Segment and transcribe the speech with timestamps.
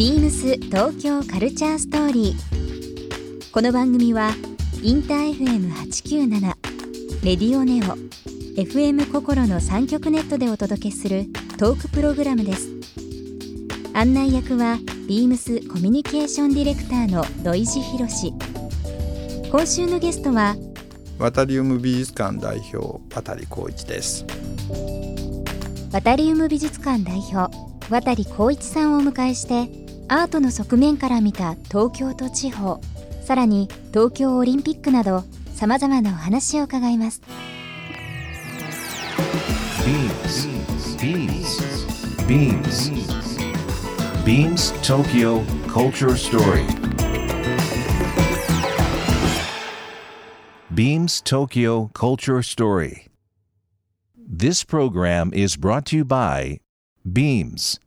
[0.00, 3.52] ビームス東京カルチャーストーリー。
[3.52, 4.30] この番組は
[4.82, 6.40] インター FM897
[7.22, 7.98] レディオネオ
[8.58, 11.26] FM 心の三極ネットでお届けする
[11.58, 12.70] トークプログラムです。
[13.92, 18.32] 案内役はビームスコミュニケーションディレクターの土井博志。
[19.50, 20.56] 今週のゲストは
[21.18, 24.24] ワタリウム美術館代表渡光一です
[25.92, 27.54] ワタリウム美術館代表
[27.90, 29.79] 渡光一さんをお迎えして
[30.12, 32.80] アートの側面から見た東京と地方
[33.22, 35.22] さらに東京オリンピックなど
[35.54, 37.22] さまざまなお話を伺います
[39.86, 40.48] ビームス
[41.00, 42.90] ビームスビームス
[44.26, 46.66] ビームス東京 Culture Story
[50.72, 53.08] Beams Tokyo Culture Story.
[54.16, 56.60] This program is brought to you by
[57.04, 57.78] Beams.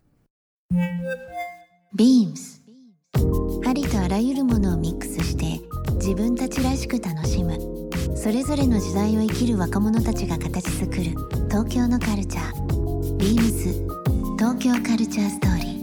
[1.95, 2.59] Beams
[3.67, 5.61] ありとあらゆるものをミックスして
[5.97, 7.55] 自分たちらしく楽しむ。
[8.17, 11.03] それぞれの時代を生きる若者たちが形作る。
[11.49, 13.17] 東京のカルチャー。
[13.17, 13.87] Beams
[14.39, 15.73] 東京カルチャーストーリー。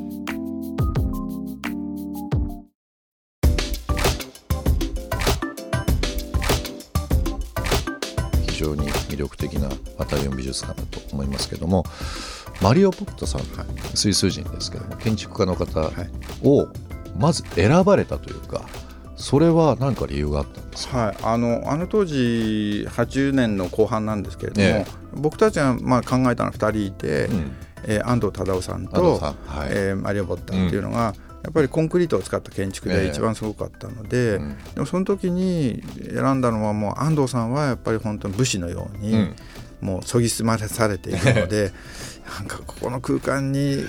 [8.48, 11.84] 非常に魅力的なアタリオン美術館だと思いますけども
[12.60, 13.42] マリオ・ポットさん、
[13.94, 15.90] スイス人ですけども建築家の方
[16.42, 16.68] を
[17.18, 18.62] まず選ばれたというか
[19.20, 24.90] それは何か理由があったんですか、はい、あのあの当時80年の後半なんですけれども、ええ。
[25.14, 27.52] 僕たちがまあ考えたのは2人いて、うん。
[27.84, 29.34] えー安藤忠雄さん安と藤さん。
[29.44, 29.68] はい。
[29.72, 32.96] えーマリオ・ボッタっていうのが、やっぱりコンクリートを使った建築ええ。
[33.02, 34.56] で一番すごかったので、うん。
[34.74, 35.82] でもその時に
[36.14, 39.36] 選んだのはもう安藤さんはやっぱり本当に武士のように、うん
[39.80, 41.72] もう研ぎ澄まされているので
[42.38, 43.84] なんかここの空間に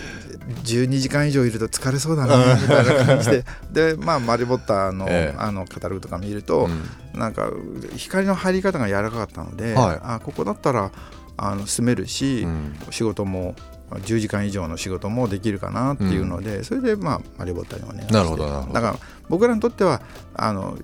[0.64, 3.46] 12時間以上いると疲れそうだなみたいな感じで。
[3.72, 5.38] で、まあ、マリボッターの,、ええ。
[5.38, 6.68] あのカタログとか見ると、
[7.14, 7.20] うん。
[7.20, 7.52] なんか
[7.96, 10.00] 光の入り方が柔らかかったので、はい。
[10.02, 10.92] あここだったら
[11.38, 12.76] あの住めるし、うん。
[12.90, 13.56] 仕事も
[13.92, 18.14] 10時間以上の仕事もできるかなっていうので、それで、まあ、マリボッタにお願いして。
[18.14, 18.74] なるほどなるほど。
[18.74, 18.96] だから
[19.30, 20.02] 僕らにとっては
[20.34, 20.78] あの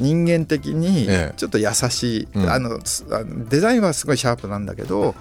[0.00, 1.34] 人間的にええ。
[1.36, 2.50] ちょっと優しい、うん。
[2.50, 5.14] あのつあのデザインはすごいシャープなんだけど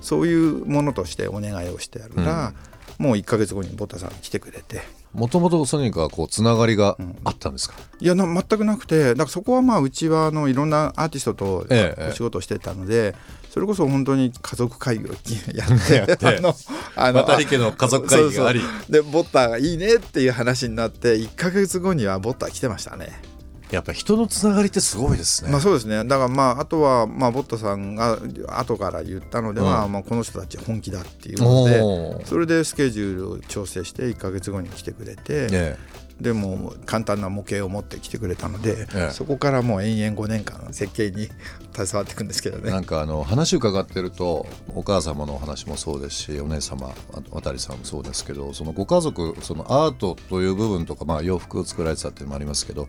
[0.00, 2.52] そういうものとしてお願いをしてやるから、
[2.98, 4.82] もう1か月後にボッタさんが来てくれて。
[5.14, 13.14] もともとソニーがこうつながりがあったんですか、いやな全くなくてだからそこはまあうちはあのいろんなアーティストとええお仕事をしてたので、
[13.48, 16.56] それこそ本当に家族会議をやって やって あの
[16.96, 18.60] あの渡り家の家族会議があり。
[18.90, 23.33] でボッターがいいねっていう話になって1か月後にはボッター来てましたね。
[23.74, 26.04] やっぱ人のつながりってすごいですね、まあそうですね。
[26.04, 28.18] だからまああとはまあボッタさんが
[28.48, 29.92] 後から言ったのでは、うん。
[29.92, 35.78] まあ、この人たち本気だっていうのでそれでスケジュールを調整して1か月後に来てくれて、え
[36.20, 39.10] でもう簡単な模型を持ってきてくれたので、ええ。
[39.10, 41.28] そこからもう延々5年間設計に
[41.74, 42.64] 携わっていくんですけどね。
[42.66, 46.94] えなんかあの話伺ってるとお母様のお話もそうですしお姉様
[47.30, 52.88] 渡さんもそうですけどそのご家族そのアートという部分とか、まあ、洋服を作られてたっていうのもありますけど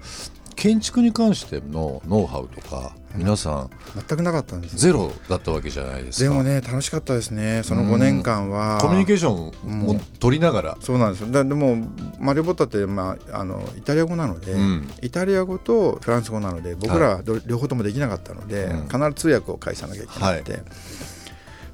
[0.65, 6.27] 建築に関してのノウハウとか皆さん全くなかったんですゼロだったわけじゃないですか。
[6.27, 7.61] でもね楽しかったですね。
[7.63, 8.79] その5年間は。
[8.81, 11.77] コミュニケーションも取りながら、そうなんですでも
[12.19, 14.89] マリオボッタって、まあ、あのイタリア語なので、うん。
[15.03, 18.87] イタリア語とフランス語なので僕らはど両方ともできなかったので、うん。
[18.87, 20.63] 必ず通訳を介さなきゃいけなくて、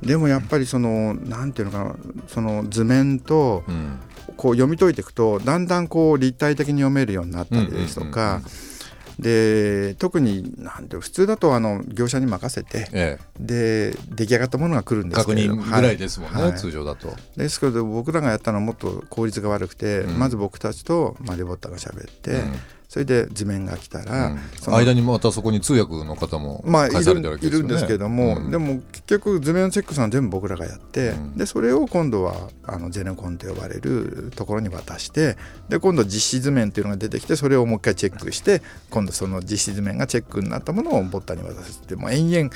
[0.02, 1.96] でもやっぱりそのなんていうのかな
[2.28, 4.00] その図面とうん。
[4.38, 8.42] こう読み解いていくとだんだんこう立体的に読めるようになったりですとうんうんうんか。
[9.22, 15.64] で特になんて普通だとあの業者に任せてえで出来上がったものが来るんえ、確ですけれど。
[15.64, 16.56] 認ぐらいですもんね、はい。
[16.56, 17.16] 通常だと。
[17.38, 20.20] ですけど僕らがやったのはもっと効率が悪くて、うん。
[20.20, 22.54] まず僕たちとマリボッタが喋って、うん
[22.92, 24.40] それで図面が来たら、うん。
[24.60, 27.00] その間にまたそこに通訳の方もまあいる。
[27.42, 28.52] いるんですけども、うん。
[28.52, 31.38] でも結局図面のチェックさんは全部僕らがやって、うん。
[31.38, 35.38] でそれを今度はあのゼネコンと呼ばれるところに渡して
[35.70, 42.50] で今度実施図面っていうのが出てきてそれをもう一回チェックして今度その実施図面がチェックになったものをボッタに渡すってもう延々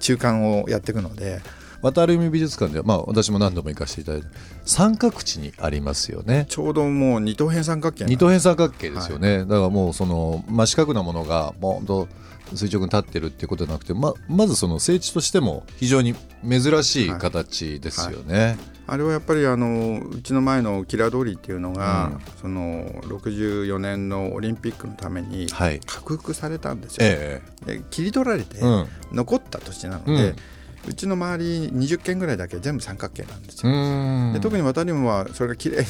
[0.00, 1.40] 中間をやっていくので
[1.82, 4.28] 渡る海美術館では、まあ、私も何度も行かせていただいて
[4.64, 6.46] 三角地にありますよね。
[6.48, 12.08] ちょうどもう二等辺三角形二等辺三角形ですよね、だからもうその真四角なものがボーンと
[12.54, 16.14] 垂直に立ってるっていうことじゃなくてままずその整地としても非常に
[16.48, 18.56] 珍しい形ですよね。
[18.90, 22.20] あれはやっぱりあのうちの前のキラー通りっていうのが、うん。
[22.40, 25.80] その64年のオリンピックのためにはい。
[25.80, 28.60] 克服されたんですよ、えで切り取られて
[29.12, 30.20] 残った土地なので、うん。
[30.20, 30.36] う
[30.94, 34.32] ちの周り20軒ぐらいだけ全部三角形なんですうよ。
[34.32, 35.86] で特に渡りもはそれが綺麗に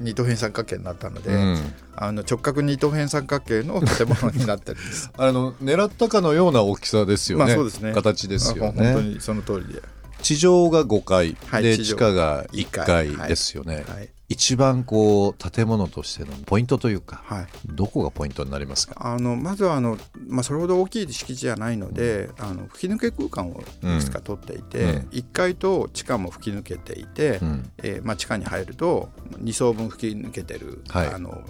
[0.00, 1.74] 二等辺三角形になったので、うん。
[1.96, 5.10] あの直角二等辺三角形の建物になってるんです。
[5.18, 7.92] あの狙ったかのような大きさですよね,、まあそうですね。
[7.92, 9.82] 形ですよあ本当ねにその通りで。
[10.22, 12.86] 地上が5階、ではい地上地下が1一階。
[13.08, 17.46] 階ですよね、はい一番こう建物としてのポイントというかはい。
[17.66, 18.94] どこがポイントになりますか？
[18.98, 23.64] あのまずはあの、まあ、それほど大きい敷地じゃないのであの吹き抜け空間をい
[23.98, 24.90] くつか取っていて、うん。
[25.10, 27.70] 1階と地下も吹き抜けていて、うん。
[27.82, 29.10] えーまあ、地下に入ると
[29.42, 31.06] 2層分吹き抜けてる、はい。
[31.08, 31.42] あの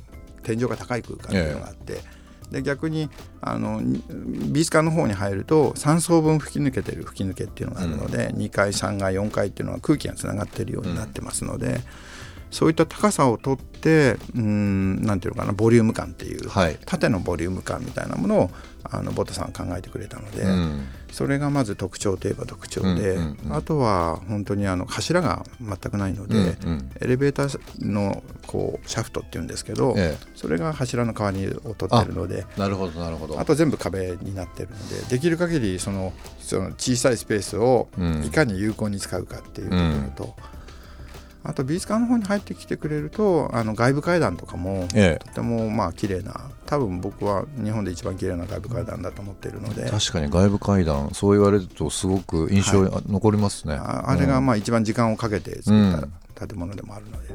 [0.42, 2.00] 天井が高い空間っていうのがあって。
[2.50, 3.08] で逆に
[3.40, 4.04] あのに
[4.52, 11.80] 美術館の方に入ると3層分吹き抜けてる吹き抜けっていうのがあるので、2階3階4階っていうのは空気がつながってるようになってますので、
[12.52, 16.78] そういった高さを取ってうんなんていうのかなボリューム感っていう、はい。
[16.84, 18.50] 縦のボリューム感みたいなものを
[18.84, 20.86] あのボタさん考えてくれたので、うん。
[21.10, 23.52] それがまず特徴といえば特徴で、うんうんうん。
[23.54, 26.90] あとは本当にあの柱が全くないので、うんうん。
[27.00, 33.40] エレベーターのこうシャフトっていうんですけど、えそれが柱の代わりを取ってるのでえなるほどなるほど。
[33.40, 38.24] あと全部壁になってるのでできる限りそのその小さいスペースをうん。
[38.24, 39.70] いかに有効に使うかっていう
[40.14, 40.36] ところと、
[41.44, 49.88] あと美術館の方に入ってきてくれるとあの外部階段とかもえとてもまあ綺麗な多分僕は日本で一番綺麗な外部階段だと思っているので。
[49.88, 54.46] え確かに外部階段そう言われるとすごく印象に残りますね、ああれがうん。
[54.46, 57.28] まあ一番時間をかけて作った建物でもあるので、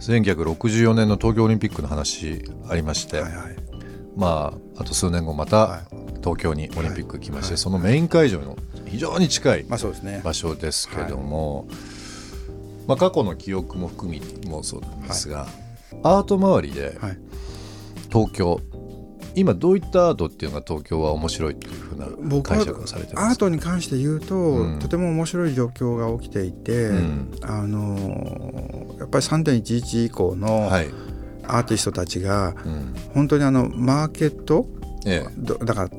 [0.00, 3.56] 1964年の東京オリンピックの話ありまして、はいはい。
[4.16, 5.82] まああと数年後まはた
[6.20, 7.58] 東京にオリンピック来まして、はい。
[7.58, 8.56] そのメイン会場の
[8.86, 9.76] 非常に近い場
[10.32, 11.95] 所ですけども、まあ、
[12.94, 15.48] 過去の記憶も含みもそうなんですが、
[16.04, 17.18] アート周りではい。
[18.12, 18.60] 東京
[19.34, 24.78] 今どういったアートっていうのが東京は面白いっていうふうな解釈をされてアーますトに関して言うと、うん。
[24.78, 27.30] とても面白い状況が起きていて、ん。
[27.42, 30.88] あのーやっぱり3.11以降のはい、
[31.44, 32.94] アーティストたちがうん。
[33.12, 34.66] 本当にあのマーケット
[35.04, 35.30] ええ。
[35.36, 35.90] どだから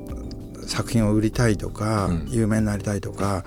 [0.65, 2.25] 作品を売りたいとか、うん。
[2.29, 3.45] 有名になりたいとか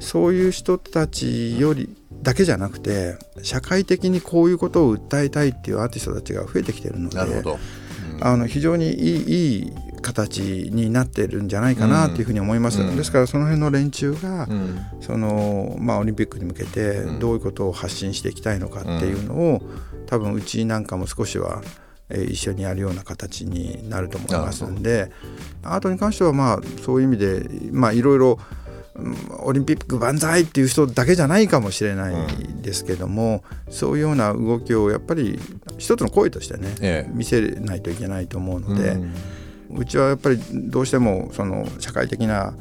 [0.00, 7.58] そういう人たちよりだけじゃなくて社会的にこういうことを訴えたいっていうアーティストたちが増えてきてるのでなるほど、
[8.14, 8.26] うん。
[8.26, 9.72] あの非常にいいいい
[10.02, 12.96] 形になってるんじゃないかなっていうふうに思います、うん。
[12.96, 14.80] ですからその辺の連中が、うん。
[15.00, 17.18] そのまあ、オリンピックに向けてうん。
[17.18, 19.62] どういうことを発信していきたいのかっていうのを、
[20.06, 21.62] 多分うちなんかも少しは、
[22.08, 25.12] えー一緒にやるような形になると思いますんで
[25.62, 28.59] アートに関してはまあそういう意味でまあいろいろうん
[29.42, 32.14] オリンピック万歳っていう人だけじゃないかもしれない
[32.62, 35.38] ですけども、そういうような動きをやっぱり
[35.78, 37.10] 一つの声としてね、ええ。
[37.12, 38.90] 見せないといけないと思うので、
[39.70, 39.78] うん。
[39.78, 42.54] うちはやっぱりどうしてもその社会的な、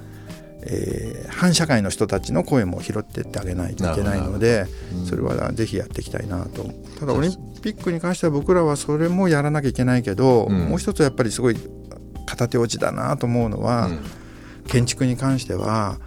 [0.63, 4.65] えー反社会の人たちの声も拾ってってあげないといけないので、
[5.05, 6.69] それはぜひやっていきたいなと。
[6.99, 7.31] ただオリン
[7.61, 10.69] ピックに関しては僕らはそれもやらなきゃいけないけど、うん。
[10.69, 11.57] もう一つやっぱりすごい
[12.25, 13.99] 片手落ちだなと思うのは、うん。
[14.67, 15.97] 建築に関しては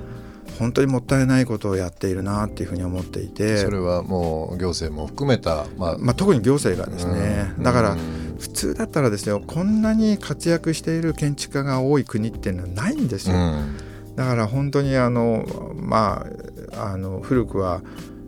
[0.59, 3.59] 本当にもったいないことをやっているなっていうふうに思っていて。
[3.59, 7.63] それはもう行政も含めた、まあまあ、特に行政がですね、うん。
[7.63, 13.77] だからうん普通だったらですよこんなに活躍している建築家が多い国っていうのはないんですよ、うん。
[14.17, 15.47] だから本当にあの
[15.77, 16.27] ま
[16.75, 17.83] ああの古くは、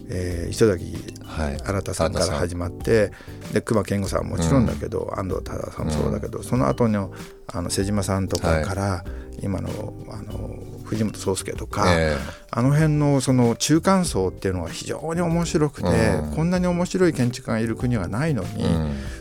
[0.09, 0.95] えー磯崎
[1.35, 3.11] はい、新さんから始まって
[3.53, 7.13] で隈研吾さんももちろんだけど、安藤忠さんもそうだけど、その後の
[7.47, 9.05] あの瀬島さんとかから、
[9.43, 12.17] 今のあの藤本壮介とか、え
[12.51, 16.37] あの辺のその中間層っていうのは非常に面白くて、うん。
[16.37, 18.65] こんなに面白い建築家がいる国はないのに、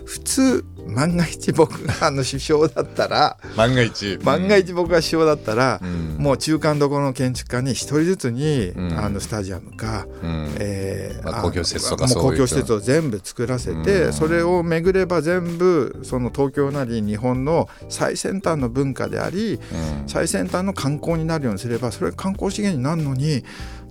[0.06, 4.20] 普通万が一僕があの首相だったら万が一。
[4.24, 6.18] 万が一僕が首相だったら、うん。
[6.20, 9.00] もう中間どころの建築家に一人ずつに、うん。
[9.00, 10.56] あのスタジアムか、うん。
[10.60, 10.83] えー
[11.22, 14.14] まあ公共施設とか公共施設を全部作らせて、うん。
[14.14, 19.60] それを巡れば全部その東京なり日本の最先端の文化であり、うん。
[20.08, 23.44] 最先端の観光になるようにすればそれ観光資源になるのに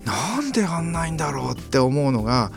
[0.04, 2.50] なんでやんないんだろうって思うのが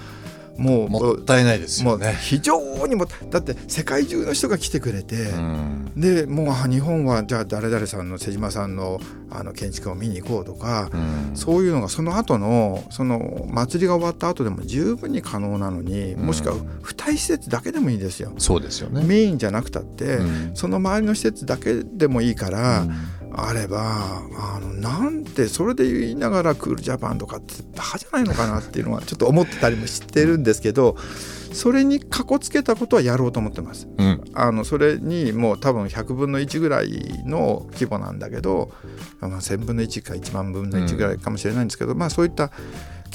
[0.58, 2.18] もうもったいないですもうよね。
[2.22, 18.34] 非常にもだって世界中の人が来てくれて、うんでもうあ日本はじゃあ誰々さんの瀬島さんのあの建築を見に行こうとか、うんそういうのがその後のその祭りが終わった後でも十分に可能なのにもしくは付帯施設だけでもいいですよ。
[18.38, 19.04] そうですよね。
[19.04, 22.96] メインじゃなくたって、うんその周りの施設だけでもいいから、うん
[23.38, 30.96] あればあのなんてそれで言いながらクールジャパンとかってバカじゃないのかなっていうのはちょっと思ってたりもしてるんですけど
[31.54, 33.88] それにかこつけたことはやろうと思ってます。
[33.98, 38.72] うんあのそれにもう多分100分の1ぐらいの規模なんだけど、
[39.22, 42.51] まあ、1000分の1か1万分の1ぐらいかもしれないんですけど、まあそういった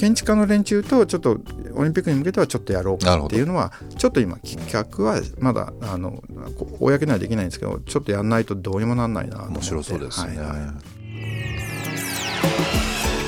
[0.01, 1.39] 建築家の連中とちょっと
[1.75, 6.23] オリンピックに向けてはちょっとやろうかっていうのはちょっと今企画はまだあの
[6.59, 10.49] こ公にはできないんですけどちょっとやんないとどうにもなんないな面白そうですね、はい。
[10.49, 11.01] はい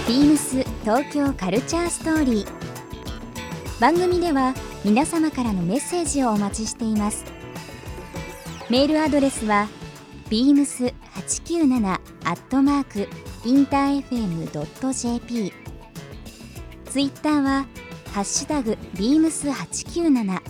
[0.09, 2.47] ビームス東京カルチャーストーリー。
[3.81, 7.25] 番組では皆様からのメッセージをお待ちしています。
[8.69, 9.69] メールアドレスは
[10.29, 13.09] beams897 アットマーク
[13.45, 15.62] インター FM.jp
[16.93, 17.65] ツイッターは
[18.13, 20.41] ハッシュタグ beams897 ハ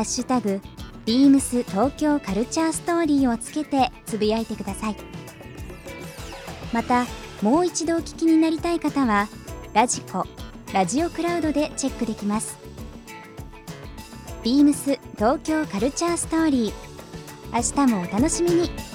[0.00, 0.58] ッシュタグ
[1.04, 4.96] ビームス東京カルチャーストーリーをつけてつぶやいてください。
[6.72, 7.04] また
[7.42, 9.28] もう一度お聞きになりたい方は
[9.74, 10.24] ラジコ
[10.72, 12.56] ラジオクラウドでチェックできます。
[14.42, 16.72] ビームス東京カルチャーストーリー。
[17.52, 18.93] 明日もお楽しみに。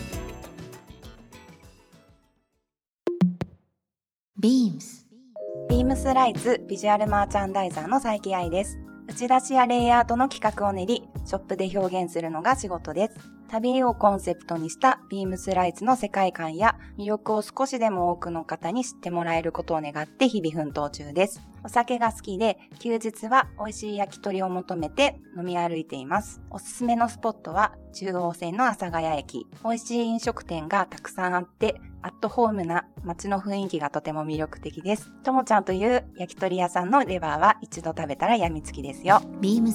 [5.99, 8.79] スライツビジュアルマーチャンダイザーの佐伯愛です。
[9.09, 13.17] 打ち出しやレイアウトの企画を練り、ショップで表現するのが仕事です。
[13.49, 21.41] 旅をコンセプトにしたビームスライツの世界観や魅力を少しでも多くの方に知ってもらえることを願って日々奮闘中です。
[21.65, 26.41] お酒が好きで、休日は美味しい焼き鳥を求めて飲み歩いています。
[26.49, 29.47] おすすめのスポットは中央線の阿佐ヶ谷駅。
[29.65, 35.11] 美味しい飲食店がたくさんあって、アットホームな街の雰囲気がとても魅力的です。
[35.23, 39.21] ともちゃんという焼き鳥屋さんのレバーは一度食べたら病みつきですよ。
[39.41, 39.73] BEAMS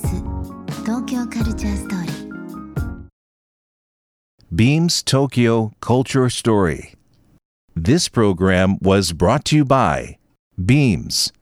[0.84, 2.14] 東京カルチャーストーリー
[4.52, 6.94] Beams Tokyo Culture Story.
[7.74, 10.16] This program was brought to you by
[10.56, 11.32] Beams.